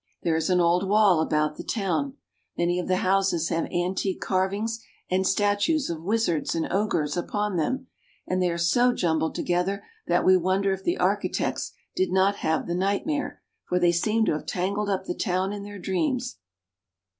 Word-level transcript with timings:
There 0.23 0.35
is 0.35 0.49
an 0.49 0.59
old 0.59 0.89
wall 0.89 1.21
about 1.21 1.57
the 1.57 1.63
town. 1.63 2.17
Many 2.57 2.79
of 2.79 2.87
the 2.87 2.95
houses 3.05 3.49
have 3.49 3.65
antique 3.71 4.19
carv 4.19 4.51
ings 4.51 4.83
and 5.11 5.27
statues 5.27 5.91
of 5.91 6.01
wizards 6.01 6.55
and 6.55 6.67
ogres 6.73 7.15
upon 7.15 7.55
them, 7.55 7.85
and 8.25 8.41
they 8.41 8.49
are 8.49 8.57
so 8.57 8.93
jumbled 8.93 9.35
together 9.35 9.83
that 10.07 10.25
we 10.25 10.35
wonder 10.37 10.73
if 10.73 10.83
the 10.83 10.97
architects 10.97 11.73
did 11.95 12.11
not 12.11 12.37
have 12.37 12.65
the 12.65 12.73
nightmare, 12.73 13.43
for 13.69 13.77
they 13.77 13.91
seem 13.91 14.25
to 14.25 14.31
have 14.33 14.47
tangled 14.47 14.89
up 14.89 15.05
the 15.05 15.13
town 15.13 15.53
in 15.53 15.61
their 15.61 15.77
dreams. 15.77 16.37